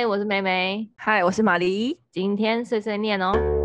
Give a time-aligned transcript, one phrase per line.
[0.00, 0.88] 嗨，我是梅梅。
[0.96, 2.00] 嗨，我是玛丽。
[2.10, 3.59] 今天碎碎念哦。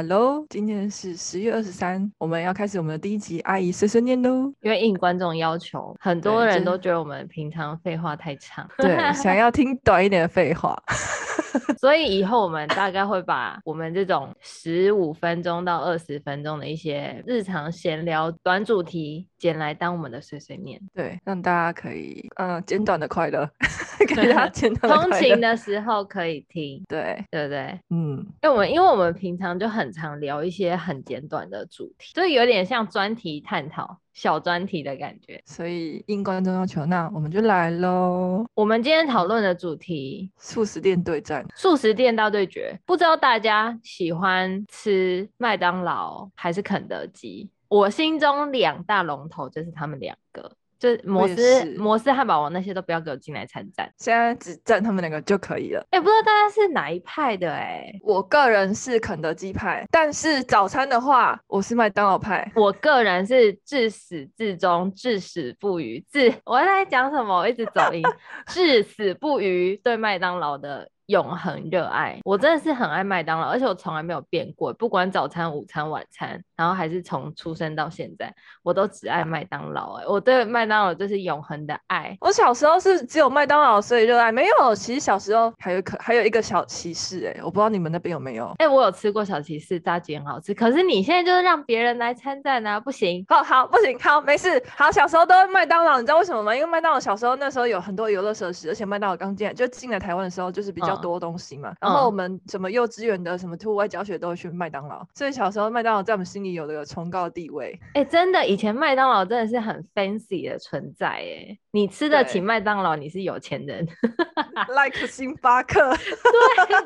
[0.00, 4.52] Hello，今天是十月二十三，我们要开始我们的第一集阿姨碎碎念喽。
[4.60, 10.80] 因为应观众要求，很多人都觉得我们平常废话太长，对，想要听短一点的废话。
[11.80, 23.50] 所以以后我们大概会把我们这种十五分钟到二十分钟的一些日常闲聊短主题剪来当我们的碎碎念，对，让大家可以嗯简短的快乐，
[24.06, 25.10] 给大家简短的快乐。
[25.10, 27.80] 通勤的时候可以听，对对不对？
[27.90, 33.98] 嗯，因为我们因为我们平常就很常聊一些很简短的主题，就有点像专题探讨。
[34.14, 38.44] 小专题的感觉，所以应观众要求，那我们就来喽。
[38.52, 42.76] 我们今天讨论的主题：素食店对战，素食店大对决。
[42.84, 47.48] 不知道大家喜欢吃麦当劳还是肯德基？
[47.68, 50.50] 我心中两大龙头就是他们两个。
[50.78, 55.80] 就摩斯摩斯汉堡王那些都不要给我进来参战，现在只战他们两个就可以了。
[55.90, 58.00] 哎、欸，不知道大家是哪一派的哎、欸？
[58.02, 62.50] 我个人是肯德基派，但是早餐的话，我是麦当劳派。
[62.54, 67.38] 我个人是至始至终至死不渝，至我在讲什么？
[67.38, 68.02] 我一直走音，
[68.46, 70.88] 至死不渝对麦当劳的。
[71.08, 78.30] 永恒热爱，我真的是很爱麦当劳，而且我从来没有变过，不管早餐、午餐、晚餐，然后还是从出生到现在，
[78.62, 79.94] 我都只爱麦当劳。
[79.94, 82.14] 哎，我对麦当劳就是永恒的爱。
[82.20, 88.48] 我小时候是只有麦当劳所以热爱，没有，其实小时候还有可还有一个小骑士，哎，我不知道你们那边有没有？
[88.58, 90.52] 哎、欸，我有吃过小骑士炸鸡，很好吃。
[90.52, 96.54] 可是你现在就是让别人来参战啊，不行，哦好不行，好没事，好，小时候都麦当劳，你知道为什么吗？
[96.54, 100.97] 因为麦当劳小时候那时候有很多游乐设施，而且麦当劳刚进来就进来台湾的时候就是比较。
[101.00, 107.78] 多东西嘛，然后我们什么幼稚园的什么户外教学都会去麦当劳，所以小时候麦当劳在我们心里有了崇高的地位。
[107.94, 113.86] 哎、欸，真的，以前麦当劳真的是很 fancy 的存在，哎，你吃得起麦当劳，你是有钱人，
[114.68, 116.76] like 星巴克， 对，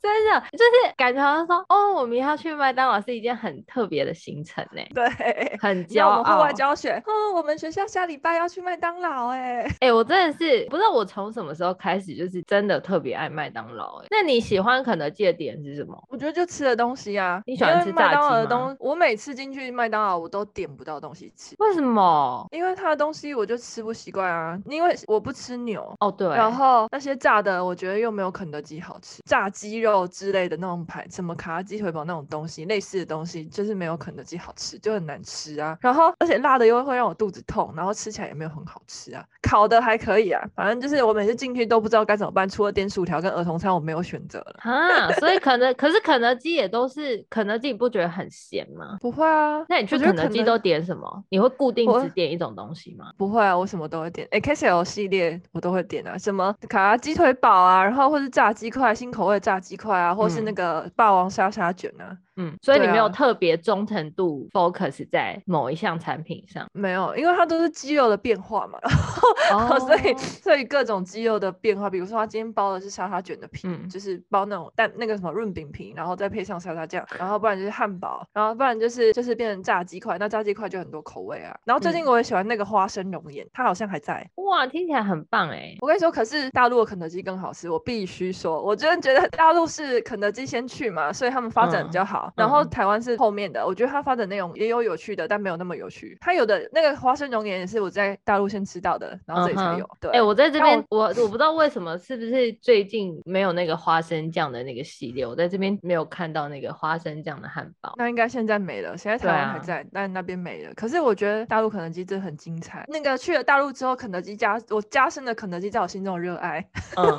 [0.00, 6.22] 真的就是感觉好像说，哦，我们要去麦当劳是一件很特别的行程，呢，对，很骄傲。
[6.22, 14.02] 户外教学，哦，我们学校下礼拜要去麦当劳，哎，哎，我真的是不知道我从什么时候开始，就是真的特别爱麦当劳。
[14.10, 16.02] 那你喜欢肯德基的点是什么？
[16.08, 17.42] 我觉得就吃的东西啊。
[17.46, 18.76] 你喜欢吃麦当劳的东西？
[18.80, 21.54] 我每次进去麦当劳，我都点不到东西吃。
[21.58, 22.46] 为什么？
[22.50, 24.58] 因为它的东西我就吃不习惯啊。
[24.66, 26.28] 因为我不吃牛哦，对。
[26.28, 29.20] 然后那些炸的，我觉得又没有肯德基好吃。
[29.24, 35.76] 炸鸡肉之类的那种排，什么卡拉鸡腿堡那种东西，类似的东西，就是没有肯德基好吃，就很难吃啊。
[35.80, 39.24] 然后而且辣的又会让我肚子痛，然后吃起来也没有很好吃啊。
[39.42, 45.10] 烤的还可以啊，反正就是我每次进去都不知道该怎么办，除了点薯条跟儿童餐，我没有选择了啊。
[45.20, 48.96] 所以可能，可是肯德基也都是肯德基，你不觉得很咸吗？
[49.00, 49.64] 不会啊。
[49.68, 51.24] 那你去肯德基都点什么？
[51.28, 53.12] 你会固定只点一种东西吗？
[53.16, 54.26] 不会啊，我什么都会点。
[54.30, 62.16] 哎，KCL 系列我都会点啊，什么卡拉鸡腿堡啊，然后或是炸鸡块，新口味炸鸡块啊，或是那个霸王沙沙卷啊。
[62.31, 62.31] 嗯，
[62.62, 66.66] 所以你没有特别忠诚度 focus 在某一项产品上？
[66.72, 68.78] 没有，因为它都是肌肉的变化嘛。
[69.52, 81.54] 哦，所以所以各种肌肉的变化，比如说他今天包的是沙沙卷的皮，嗯、就是包那种蛋那个什么润饼皮，然后再配上沙沙酱，然后不然就是汉堡，然后不然就是就是变成炸鸡块，那炸鸡块就很多口味啊。
[81.64, 84.26] 然后最近我也喜欢那个花生熔岩，它好像还在。
[84.36, 85.76] 哇，听起来很棒哎！
[85.80, 93.66] 我跟你说，可是大陆的肯德基更好吃，我必须说，我真的觉得大陆是肯德基先去嘛，所以他们发展比较好，嗯、然后台湾是后面的。
[93.66, 96.16] 我觉得他发的内容也有有趣的，但没有那么有趣。
[96.20, 99.88] 他有的那个花生熔岩也是我在大陆先吃到的，然后这里才有。
[100.00, 105.26] 对，哎、欸，我在这边，我我不知道为什么，是不是最近没有那个花生酱的那个系列？
[105.26, 107.94] 我在这边没有看到那个花生酱的汉堡。
[107.96, 110.72] 那应该现在没了，现在台湾还在，啊、但那边没了。
[110.74, 112.84] 可是我觉得大陆肯德基真的很精彩。
[112.88, 116.64] 那个去了大陆之后，肯德基加我加深了肯德基在我心中的热爱。
[116.96, 117.18] 嗯，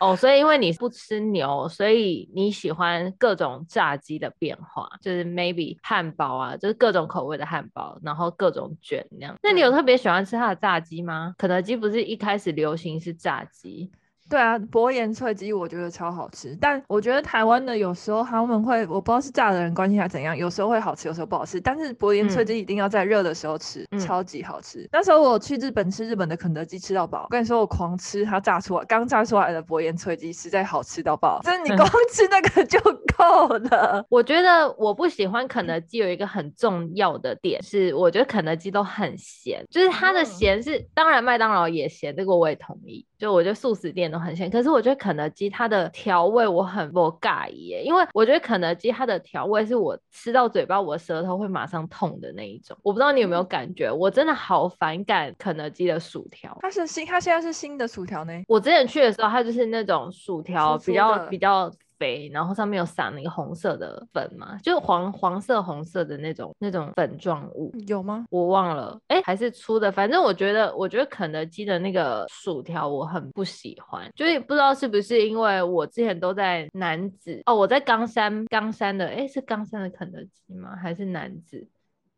[0.00, 9.36] 哦，所以因为你不吃牛，所以你喜欢各种炸鸡的变化，就是 maybe 汉堡啊，就是各种口味的汉堡，然后各种卷那样。
[9.42, 11.34] 那你有特别喜欢吃它的炸鸡吗？
[11.36, 13.90] 肯德基不是一开始流行是炸鸡？
[14.30, 21.60] 对啊，薄盐脆鸡我觉得超好吃，但我觉得台湾的有时候他们会，我不知道是炸的人关系还是怎样，有时候会好吃，有时候不好吃。
[21.60, 24.88] 但是薄盐脆鸡一定要在热的时候吃，嗯、超级好吃。
[24.92, 32.78] 那时候我去日本吃日本的肯德基吃到饱，我跟你说我狂吃它炸出来刚炸出来的薄盐脆鸡，实在好吃到爆，就是你光吃那个就
[33.18, 33.98] 够了。
[33.98, 43.04] 嗯、我觉得我不喜欢肯德基有一个很重要的点是，我觉得肯德基都很咸，就是它的咸是、嗯、当然麦当劳也咸，这个我也同意。
[43.18, 44.19] 就我觉得速食店的。
[44.20, 44.50] 很咸。
[44.50, 52.76] 可是我觉得肯德基它的调味我很不介意耶，因为我觉得肯德基它的调味是我吃到嘴巴我舌头会马上痛的那一种。
[52.82, 56.56] 我不知道你有没有感觉，我真的好反感肯德基的薯条。
[56.60, 58.32] 它是新，它现在是新的薯条呢。
[58.46, 61.72] 我之前去的时候，它就是那种薯条比较比较。
[62.00, 68.24] 肥，然后上面有撒那个红色的粉嘛，就是黄黄色红色的那种那种粉状物，有吗？
[68.30, 69.92] 我忘了，哎，还是粗的。
[69.92, 80.74] 反正我觉得，我觉得肯德基的那个薯条我很不喜欢，就是不知道是不是因为我之前都在南子哦，我在冈山冈山的，哎，是冈山的肯德基吗？
[80.74, 81.68] 还是南子？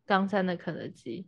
[0.07, 1.25] 冈山的肯德基。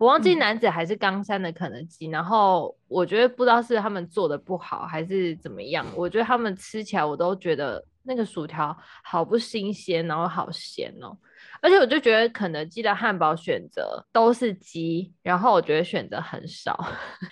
[0.00, 11.16] 我忘记男子还是冈山的肯德基，嗯、然后我觉得不知道是他们做的不好还是怎么样，我觉得他们吃起来我都觉得那个薯条好不新鲜，然后好咸哦。
[11.62, 16.72] 而且我就觉得肯德基的汉堡选择都是鸡，然后我觉得选择很少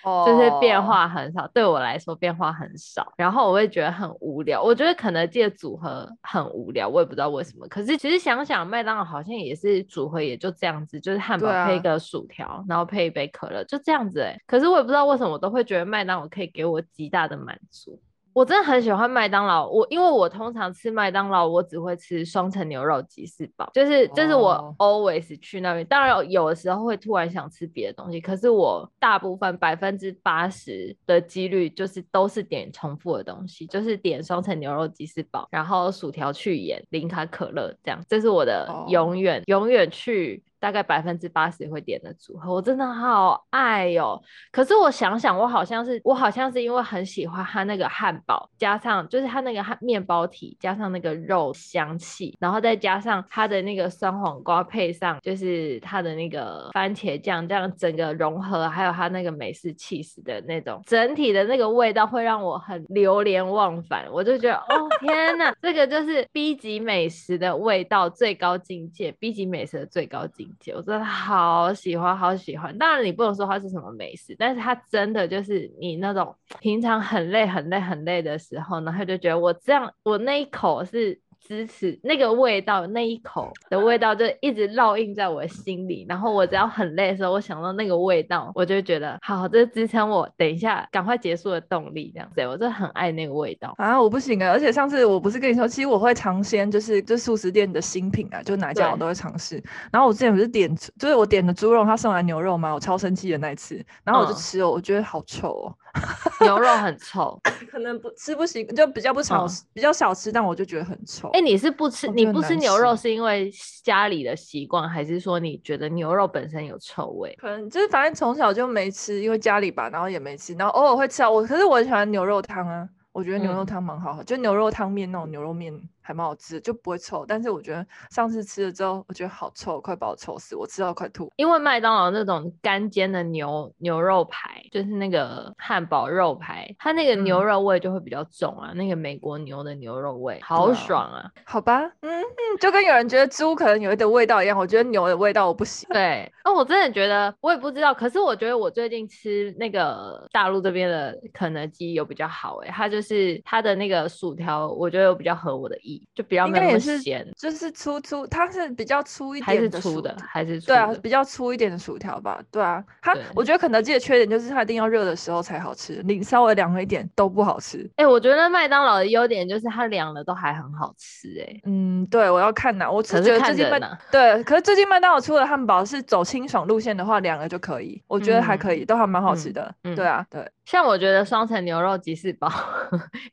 [0.02, 0.24] ，oh.
[0.26, 1.46] 就是变化很少。
[1.48, 4.62] 对我来说变化很少，然后我会觉得很无聊。
[4.62, 7.68] 我觉得肯德基的组合很无聊，我也不知道为什么。
[7.68, 14.38] 可是其实想想，麦当劳好像也是组合，也就这样子，就是汉堡配一个薯条，啊、然后配一杯可乐，就这样子哎。
[14.46, 18.00] 可是我也不知道为什么，我都会觉得麦当劳可以给我极大的满足。
[18.34, 25.84] 我真的很喜欢麦当劳，我因为我通常吃麦当劳，我只会吃双层牛肉吉士堡，就是这、就是我 always 去那边。
[25.84, 25.88] Oh.
[25.88, 39.48] 当然有的时候会突然想吃别的东西，可是我大部分百分之八十的几率就是都是点重复的东西，就是点双层牛肉吉士堡，然后薯条去盐，零卡可乐这样，这是我的永远、oh.
[39.48, 40.42] 永远去。
[40.64, 44.22] 大概百分之八十会点的组合，我真的好爱哟、喔。
[44.50, 64.06] 可是我想想，我好像是我好像是因为很喜欢它那个汉堡，加上就是它那个面包体，加上那个肉香气，然后再加上它的那个酸黄瓜，配上就是它的那个番茄酱，这样整个融合，还有它那个美式起司的那种整体的那个味道，会让我很流连忘返。
[64.10, 72.76] 我就觉得，哦天哪，这个就是 B 级美食的味道最高境界，B 级美食的最高境我真的好喜欢，好喜欢。
[72.78, 81.20] 当然，你不能说它是什么美食，但是它真的就是你那种平常很累、很累、很累的时候，然后就觉得我这样，我那一口是。
[81.46, 86.06] 支持那个味道，那一口的味道就一直烙印在我的心里。
[86.08, 92.10] 然后我只要很累的时候，我想到那个味道，我就觉得好，这支撑我等一下赶快结束的动力。
[92.14, 94.00] 这样子，我真的很爱那个味道啊！
[94.00, 94.50] 我不行啊！
[94.50, 99.62] 而且上次我不是跟你说，其实我会尝鲜，就是就素食店的新品啊，就哪家我都会尝试。
[99.92, 103.84] 然后我之前不是点，就是我点的猪肉，他送来牛肉嘛，我超生气的那一次。
[104.02, 105.74] 然后我就吃了，嗯、我觉得好臭哦。
[106.40, 111.28] 牛肉很臭， 可能不吃不行，就比较不少，嗯、比较少吃，但我就觉得很臭。
[111.28, 113.50] 哎、欸，你是不吃，你不吃牛肉是因为
[113.82, 117.34] 家里的习惯，还是说你觉得牛肉本身有臭味？
[117.40, 121.30] 可能就是反正从小就没吃，因为家里吧，然后也没吃，然后偶尔会吃啊。
[121.30, 125.72] 我可是我很喜欢牛肉汤啊，我觉得牛肉汤蛮好喝，嗯、就牛肉汤面那种牛肉面。
[126.06, 127.24] 还蛮好吃，就不会臭。
[127.26, 131.32] 但是我觉得上次吃了之后，我觉得好臭，快把我臭死，我吃到快吐。
[131.36, 141.24] 因为麦当劳那种干煎的牛牛肉排，就是那个汉堡肉排，它那个牛肉味就会比较重啊，嗯、那个美国牛的牛肉味，好爽啊。
[141.46, 145.88] 好吧，嗯嗯，就跟有人觉得猪可能有一点味道一样，我觉得牛的味道我不行。
[145.90, 155.93] 对，那我真的觉得我也不知道，可是我觉得我最近吃那个大陆这边的肯德基有比较好哎、欸，它就是它的那个薯条，我觉得有比较合我的意。
[156.14, 167.78] 就比较没那么咸，就是粗粗，它是比较粗一点的，还是粗的，还是粗对啊，比较粗一点的薯条吧，对啊，它我觉得肯德基的缺点就是它一定要热的时候才好吃，你稍微凉了一点都不好吃。
[167.96, 173.80] 哎、欸，我觉得麦当劳的优点就是它凉了都还很好吃、欸，哎，嗯，对，我要看呐，我只觉得最近麦
[174.10, 180.48] 对，可是最近麦当劳出的汉堡是走清爽路线的话，凉了就可以，我觉得还可以，嗯、都还蛮好吃的，嗯、对啊，对。
[180.64, 182.50] 像我觉得双层牛肉吉士堡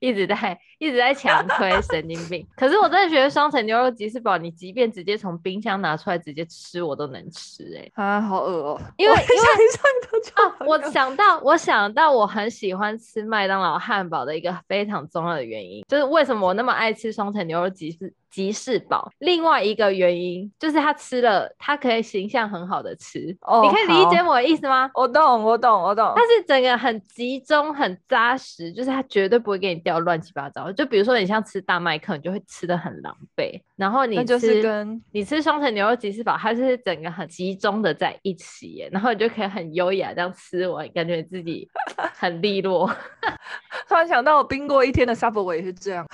[0.02, 2.46] 一直在一直在强推，神经病。
[2.56, 7.92] 可是我真的觉得双层牛肉吉士堡，你即便直接从冰箱拿出来直接吃，我都能吃哎、欸。
[7.96, 8.82] 啊，好饿哦！
[8.98, 9.48] 因为因为
[10.36, 18.14] 啊，我想到我想到我很喜欢吃麦当劳汉堡的一个非常重要的原因，就是为什么我那么爱吃双层牛肉吉士。
[18.32, 23.38] 吉士堡，另外一个原因就是他吃了，他可以形象很好的吃。
[23.42, 24.90] 哦，你可以理解我的意思吗？
[24.94, 26.14] 我懂，我懂，我懂。
[26.16, 30.72] 它是整个很集中、很扎实，就是他绝对不会给你掉乱七八糟。
[30.72, 33.62] 就比如说你像吃大麦克，你就会吃的很狼狈。
[33.76, 41.68] 然后你吃，就是跟你吃双层牛肉吉士堡，它是整个很集中的在一起耶，然后你就可以很优雅这样吃完，感觉自己
[42.14, 42.88] 很利落。
[43.90, 46.06] 突然想到我冰过一天的 Subway 是这样。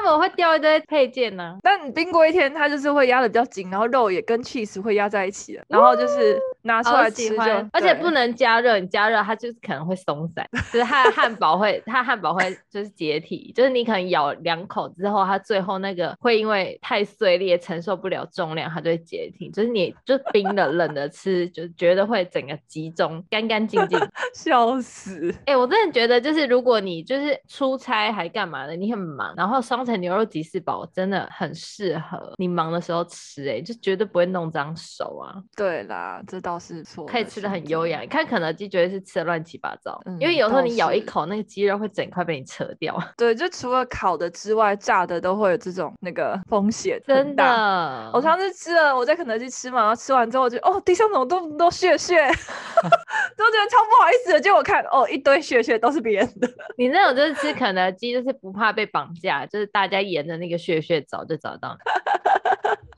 [0.00, 1.56] 们会掉一堆配件呢、啊。
[1.62, 19.50] 但你冰过一天，它就是会压的比较紧，然后肉也跟 cheese 会压在一起的，然后就是拿出来吃就，而且不能加热，你加热它就是可能会松散， 就是它的汉堡会，它汉堡会就是解体，就是你可能咬两口之后，它最后那个会因为太碎裂承受不了重量，它就会解体。
[19.50, 23.98] 就是你就冰的冷的吃，就觉得会整个集中干干净净，
[24.34, 25.30] 笑死！
[25.46, 35.34] 哎、欸，我真的觉得就是如果你就是出差还干嘛的，你很忙，然后双层牛肉吉士堡真的很适合你忙的时候吃、欸，哎，就绝对不会弄脏手啊。
[35.56, 38.00] 对啦，这倒是错，可以吃的很优雅。
[38.00, 42.96] 你看肯德基绝对是吃的乱七八糟、嗯，因为有时候你咬一口，那个鸡肉会整块被你扯掉。
[43.16, 47.00] 对，就除了烤的之外，炸的都会有这种那个风险。
[47.06, 52.16] 真的，我上次吃了，我在肯德基吃嘛，然后吃完之后我就哦，地上怎么都都屑屑，
[53.36, 54.40] 都觉得超不好意思的。
[54.40, 56.48] 结果看哦，一堆屑屑都是别人的。
[56.76, 61.76] 你那种就是吃肯德基，就是不怕被绑架，就是大家沿着那个穴穴找就找到。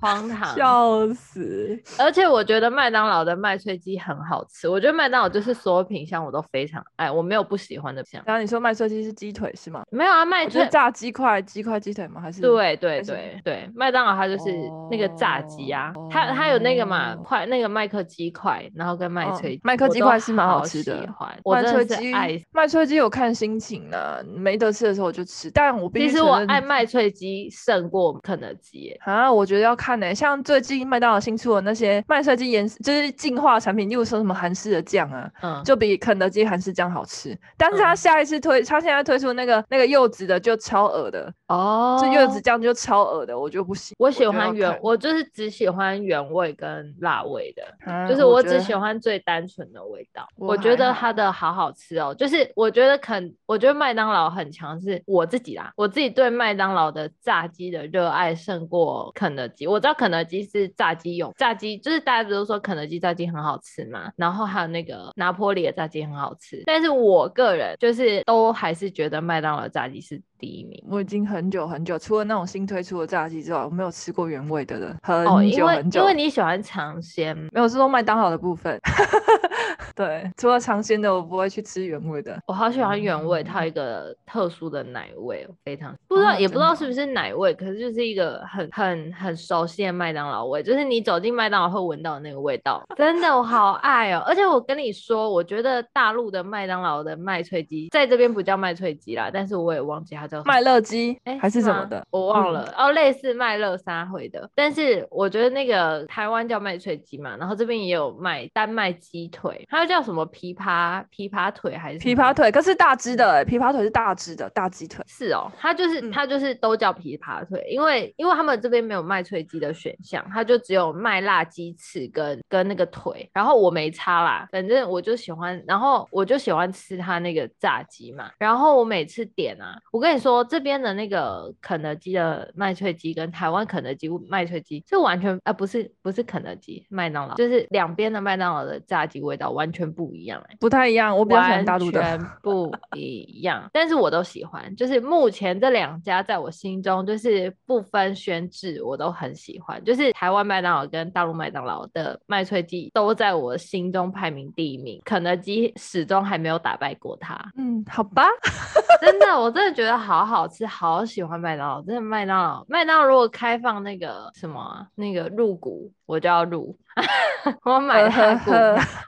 [0.01, 1.81] 荒唐，笑死！
[1.99, 4.69] 而且我觉得麦当劳的麦脆鸡很好吃。
[4.69, 8.23] 我觉得麦当劳就是所有品相我都非常爱，我没有不喜欢的品项。
[8.27, 9.83] 然后你说麦脆鸡是鸡腿是吗？
[9.91, 12.21] 没有啊，麦脆炸鸡块，鸡块鸡腿吗？
[12.21, 12.43] 还是？
[12.43, 14.53] 对对对对，麦当劳它就是
[14.91, 21.09] 那个炸鸡啊，哦、它它有那个嘛块，那个麦克鸡块，然后跟麦脆麦克鸡块是蛮好吃的。
[21.45, 22.13] 麦脆鸡，
[22.53, 25.51] 麦脆鸡有看心情呢，没得吃的时候我就吃。
[25.51, 29.86] 但我必须其实我爱麦脆鸡胜过肯德基啊，我觉得要看。
[30.15, 37.39] 像最近麦当劳新出的那些麦脆鸡颜，就是进化产品，例如说什么韩式的酱啊，嗯，就比肯德基韩式酱好吃。
[37.57, 43.95] 但是他下一次推，他现在推出那个那个柚子的就超恶的哦，这柚子酱就超恶的，我就不行。
[43.99, 50.27] 我喜欢原，我，我就是只喜欢原味跟辣味的，嗯、就是我只喜欢最单纯的味道。
[50.37, 59.67] 我，我觉得它的好好吃哦，就是我觉得肯，我觉得麦当劳很强，是我自己啦，我自己对麦当劳的炸鸡的热爱胜过肯德基。
[59.67, 70.83] 我知道肯德基是炸鸡用，炸鸡就是大家不都说肯德基炸鸡很好吃嘛，然后还有那个拿坡里的炸鸡很好吃，但是我个人就是都还是觉得麦当劳炸鸡是第一名。
[70.89, 75.41] 我已经很久很久，除了那种新推出的炸鸡之外，我没有吃过原味的了，很久很久。
[75.41, 78.79] 哦、因为因为你喜欢尝鲜，没有是说麦当劳的部分。
[79.97, 82.39] 对，除了尝鲜的，我不会去吃原味的。
[82.47, 92.85] 我好喜欢原味，它有一个特殊的奶味，非常不知道、哦、也不知道是不是奶味，可是就是一个很很很熟悉的麦当劳味，就是你走进麦当劳会闻到那个味道。
[92.95, 94.23] 真的，我好爱哦！
[94.27, 104.47] 而且我跟你说，我觉得大陆的麦当劳的麦脆鸡在这边不叫麦脆鸡啦，但是我也忘记它叫麦乐鸡，哎，还是什么的，我忘了、嗯、哦，类似麦乐沙回的。
[104.55, 112.51] 但是我觉得那个台湾叫麦脆鸡嘛，然后这边也有卖丹麦鸡腿，它叫什么琵琶琵琶腿还是琵琶腿？
[112.51, 115.05] 可是大只的，琵琶腿是大只的大鸡腿。
[115.07, 123.29] 是哦，它就是、嗯、它就是都叫琵琶腿，因为因为他们这边没有麦脆鸡的选项，它就只有麦辣鸡翅跟跟那个腿。
[123.33, 128.31] 然后我没差啦，反正我就喜欢，然后我就喜欢吃它那个炸鸡嘛。
[128.39, 140.43] 然后我每次点啊，我跟你说这边的那个肯德基的麦脆鸡跟台湾肯德基麦脆鸡是完全啊不是不是肯德基麦当劳，就是两边的麦当劳的炸鸡味道完全不一样。
[140.61, 142.01] 不太一样，我比较喜欢大陆的。
[142.01, 144.75] 完全 不一样，但是我都喜欢。
[144.77, 149.83] 就是目前这两家在我心中就是不分轩制，我都很喜欢。
[149.85, 157.37] 就是台湾麦当劳跟大陆麦当劳的麦脆鸡都在我心中排名第一名，肯德基始终还没有打败过它。
[157.57, 158.25] 嗯，好吧，
[159.01, 161.83] 真的，我真的觉得好好吃，好喜欢麦当劳。
[161.83, 166.77] 真的麦当劳，麦当劳如果开放那个什么那个入股，我就要入。
[167.63, 168.51] 我买它股，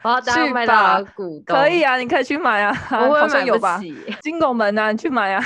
[0.04, 1.56] 我要当麦当劳股东。
[1.56, 3.80] 可以啊，你可以去买啊，我会买有吧？
[4.20, 5.42] 金拱门啊，你去买啊。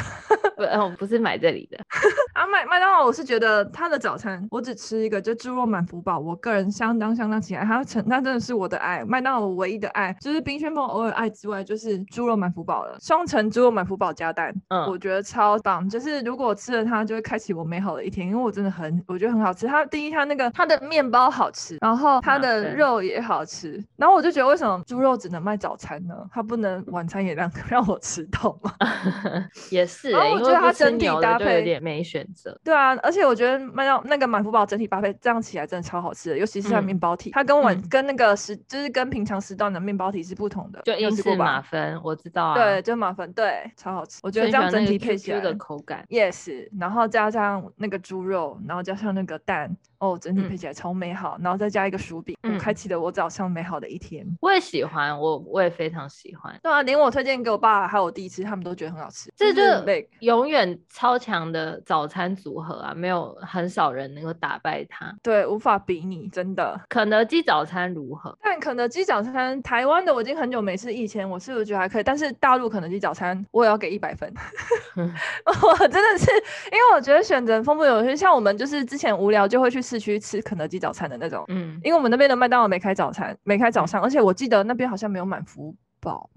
[0.57, 1.79] 不，我不是买这里的。
[2.35, 7.65] 啊，麦麦当劳，我是觉得它的早餐，我只吃一个，就猪肉满福堡，我个人相当相当喜爱。
[7.65, 9.05] 它成，它真的是我的爱。
[9.05, 12.97] 麦当劳唯一的爱，就是冰旋风偶尔爱之外，就是猪肉满福堡了。
[13.01, 15.89] 双层猪肉满福堡加蛋，嗯，我觉得超棒。
[15.89, 19.69] 就是如果吃了它，就会开启我美好的一天，因为我真的很，我觉得很好吃。
[19.69, 22.43] 它第一，它那个它的面包好吃，然后它。
[22.43, 26.29] 的肉也好吃，然后我就觉得为什么猪肉只能卖早餐呢？
[26.33, 28.75] 它不能晚餐也让 让我吃到吗？
[29.71, 32.59] 也是、欸，我觉得它整体搭配有点没选择。
[32.65, 44.19] 对啊，而且我觉得麦当那个满福堡整体搭配这样起来真的超好吃的，尤其是它面包体，嗯、它跟晚、嗯、跟那个时就是跟平常时段的面包体是不同的，就英式马芬，我知道啊，对，就马芬，对，超好吃。
[44.25, 49.77] 我觉得这样整体配起来的口感，yes，然后加上那个猪肉，然后加上那个蛋。
[50.03, 54.27] 哦，整体配起来超美好，嗯、然后再加一个薯饼，嗯、我开启了我早上美好的一天。
[54.41, 56.53] 我也喜欢，我我也非常喜欢。
[56.61, 59.33] 对啊，连我推荐给我爸还有我弟吃，他们都觉得很好吃。
[59.37, 65.15] 这就是永远超强的早餐组合啊，没有很少人能够打败它。
[65.23, 66.81] 对，无法比拟，真的。
[66.89, 68.37] 肯德基早餐如何？
[68.43, 72.03] 但肯德基早餐，台湾的我已经很久没吃，以前我是不是觉得还可以？
[72.03, 74.29] 但是大陆肯德基早餐，我也要给一百分。
[74.97, 76.29] 我真的是，
[76.73, 81.45] 因为我觉得选择丰富有趣，像我们就是之前无聊就会去市区吃肯德基早餐的那种。
[81.49, 85.77] 嗯，因为我们那边的麦当劳没开早餐，没开早上，而且我记得那边好像没有满服务。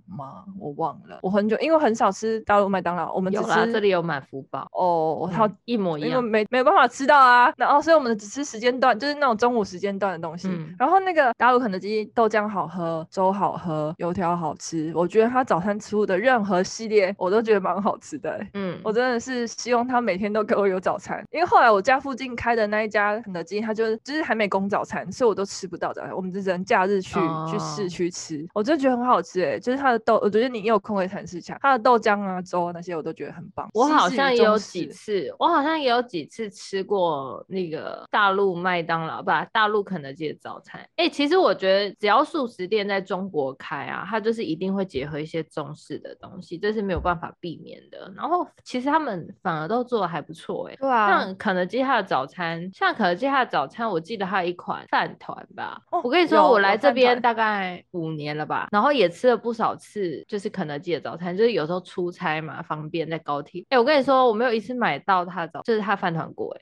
[0.10, 0.44] 饱吗？
[0.60, 10.48] 我忘了，我很久，因为很少吃大陆麦当劳，我们只吃有这里有满福堡哦，它、嗯、一模一样，因为没没有办法吃到啊，然后所以我们只吃时间段，就是那种中午时间段的东西。
[10.50, 18.50] 嗯、然后那个大陆肯德基豆浆好喝，粥好喝，油条好吃，我觉得他早餐出的任何系列我都觉得蛮好吃的、欸。
[18.54, 30.20] 嗯，我真的是希望他每天都给我有早餐，因为后来我家附近开的那一家肯德基，他就就是还没供早餐，所以我都吃不到早餐，我们只能假日去、哦、去市区吃，我真的觉得很好吃哎、欸，就是他的豆。
[30.22, 33.70] 我觉得你有空可以尝试一下它的豆浆啊、粥啊那些，我都觉得很棒。
[33.74, 40.82] 我好像也有几次，我好像也有几次吃过那个大陆麦当劳，吧，大陆肯德基的早餐。
[40.96, 48.12] 哎、欸，其实我觉得只要素食店在中国开啊，它就是一定会结合一些中式的东西，这是没有办法避免的。
[48.16, 51.10] 然后其实他们反而都做的还不错，哎，对啊。
[51.10, 55.82] 像肯德基它的早餐，像肯德基它的早餐，我记得还有一款饭团吧。
[55.92, 60.24] 哦、我跟你说，我来这边大概五年了吧，然后也吃了不少次。
[60.28, 63.62] 就是肯德基的早餐，就是有时候出差嘛，方便在高铁。
[63.70, 66.56] 哎、欸，我跟你说，我没有一次买到他的早，就是他饭团过，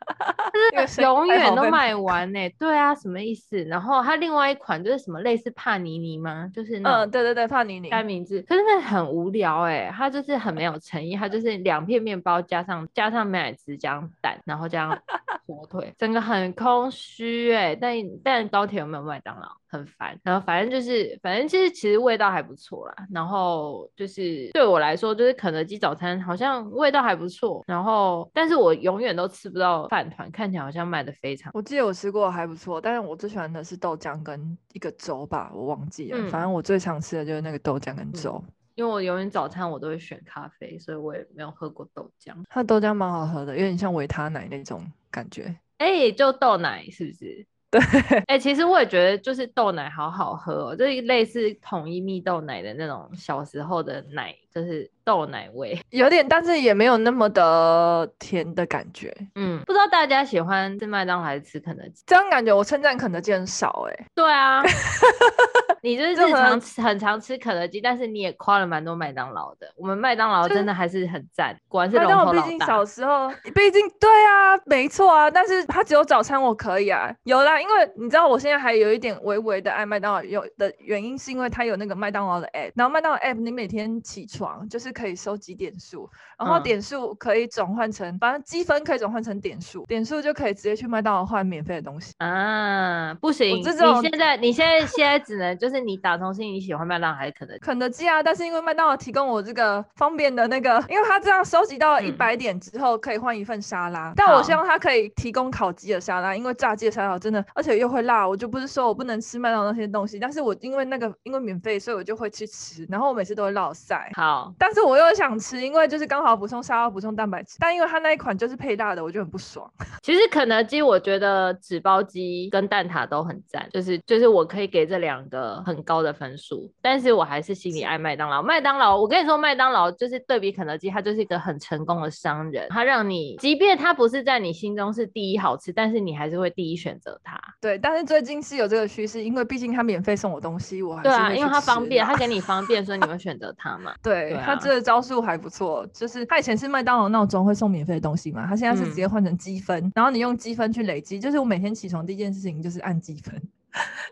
[0.73, 2.39] 哎，就是永远都卖完呢。
[2.59, 3.63] 对啊，什么意思？
[3.63, 6.49] 然后他另外一款就是什么类似帕尼尼吗？
[6.53, 14.99] 就是那嗯，对对对，帕尼尼，该名字，可是那很无聊哎，他就是很没有诚意，他就是两片面包加上加上美乃滋加蛋，然后加上
[15.47, 17.75] 火腿，整个很空虚哎。
[17.75, 19.47] 但但高铁有没有麦当劳？
[19.73, 22.95] 很烦，然后反正就是，反正其实其实味道还不错啦。
[23.13, 27.63] 然后就是对我来说，就是肯德基早餐好像味道还不错。
[27.67, 31.51] 然后，但是我永远都吃不到饭团，看起来好像卖的非常。
[31.53, 36.17] 我记得我吃过还不错，但是我最喜欢的是豆浆跟一个粥吧，我忘记了。
[36.17, 42.33] 嗯、反正我最常吃的就是那个豆浆跟粥、嗯，因为我永远早餐我都会选咖啡，所以我也没有喝过豆浆。
[42.49, 45.55] 它豆浆蛮好喝的，有点像维他奶那种感觉。
[45.77, 47.45] 哎、欸，就豆奶是不是？
[47.73, 47.81] 对，
[48.29, 54.33] 哎、欸，其实我也觉得就是豆奶好好喝哦，就是类似统一蜜豆奶的那种小时候的奶。
[54.53, 59.11] 就是豆奶味，有点，但是也没有那么的甜的感觉。
[59.33, 62.03] 嗯，不知道大家喜欢吃麦当劳还是吃肯德基？
[62.05, 64.05] 这样感觉我称赞肯德基很少哎、欸。
[64.13, 64.61] 对啊，
[65.83, 69.71] 你就是日常吃很常吃肯德基，但是你也夸了蛮多麦当劳的。
[69.75, 72.41] 我们麦当劳真的还是很赞，果然是龙头老大。
[72.41, 84.53] 毕竟小时候， 毕竟对啊，没错啊，但是它只有早餐我可以啊，有啦，因为你知道我现在还有一点微微的爱麦当劳，有的原因是因为它有那个麦当劳的 app，然后麦当劳 app 你每天起床。
[84.69, 93.13] 就是可以收集点数，然后点数可以转换成，嗯、反正积分可以转换成点数，点数就可以直接去麦当劳换免费的东西啊！
[93.21, 97.59] 不行，你现在你现在现在只能就是你打从心里喜欢麦当劳还是肯德基？
[97.59, 98.21] 肯德基啊！
[98.21, 114.11] 但是因为麦当劳提供我这个方便的那个，因为他这样收集到一百点之后可以换一份沙拉，嗯、但我希望他可以提供烤鸡的沙拉，因为炸鸡的沙拉真的，而且又会辣，我就不是说我不能吃麦当劳那些东西，但是我因为那个因为免费，所以我就会去吃，然后我每次都会落晒。
[114.15, 114.53] 好。
[114.57, 117.57] 但是我又想吃，因为就是刚好补充沙拉，补充蛋白质。
[117.59, 119.69] 但因为它那一款就是配辣的，我就很不爽。
[120.01, 126.69] 其实肯德基，我觉得纸包鸡跟蛋挞都很赞，就是就是我可以给这两个很高的分数。
[126.81, 128.43] 但是我还是心里爱麦当劳。
[128.43, 137.39] 麦当劳，我跟你说，麦当劳就是对比肯德基，它就是一个很成功的商人，它让你，即便它不是在你心中是第一好吃，但是你还是会第一选择它。
[137.61, 143.93] 对，但是最近是有这个趋势，因为毕竟它免费送我东西，我还是对啊，因为它方便，它给你方便，所以你会选择它嘛。
[144.03, 153.41] 对，它这个招数还不错，就是他以前是麦当劳闹钟会送免费的东西嘛，他现在是直接换成积分，嗯、然后你用积分去累积，就是我每天起床第一件事情就是按积分。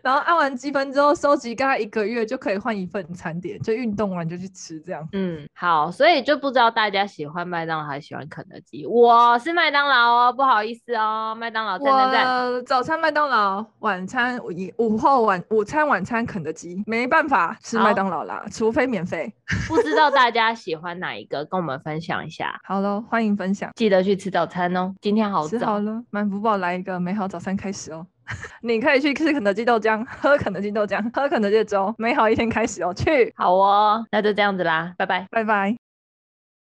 [0.02, 5.08] 然后按完积分之后，收集大概一个月就可以换一份餐点，就运动完就去吃这样。
[5.14, 8.86] 嗯，好，所以就不知道大家喜欢麦当劳还是喜欢肯德基。
[8.88, 12.66] 我是麦当劳哦，不好意思哦，麦当劳赞赞赞。
[12.66, 14.40] 早餐麦当劳，晚餐
[14.78, 19.32] 午后晚午餐晚餐肯德基，没办法吃麦当劳啦，除非免费。
[19.68, 22.60] 不知道大家喜欢哪一个，跟我们分享一下。
[22.64, 24.94] 好喽，欢迎分享，记得去吃早餐哦。
[25.02, 28.08] 今天好早，吃好了，满福宝来一个美好早餐开始哦。
[28.62, 32.94] 你可以去吃肯德基豆浆，喝肯德基豆浆，喝肯德基的粥，美好一天开始哦！
[32.94, 35.91] 去，好哦，那就这样子啦，拜拜，拜拜。